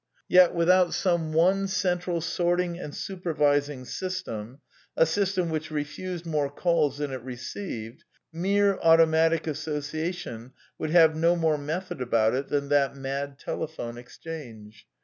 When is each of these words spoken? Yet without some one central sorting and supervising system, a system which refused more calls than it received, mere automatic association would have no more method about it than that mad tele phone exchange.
Yet 0.27 0.55
without 0.55 0.95
some 0.95 1.31
one 1.31 1.67
central 1.67 2.21
sorting 2.21 2.79
and 2.79 2.95
supervising 2.95 3.85
system, 3.85 4.59
a 4.97 5.05
system 5.05 5.51
which 5.51 5.69
refused 5.69 6.25
more 6.25 6.49
calls 6.49 6.97
than 6.97 7.11
it 7.11 7.21
received, 7.21 8.03
mere 8.33 8.79
automatic 8.79 9.45
association 9.45 10.53
would 10.79 10.89
have 10.89 11.15
no 11.15 11.35
more 11.35 11.59
method 11.59 12.01
about 12.01 12.33
it 12.33 12.47
than 12.47 12.69
that 12.69 12.95
mad 12.95 13.37
tele 13.37 13.67
phone 13.67 13.99
exchange. 13.99 14.87